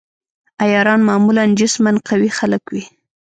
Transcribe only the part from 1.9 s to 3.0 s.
قوي خلک وي.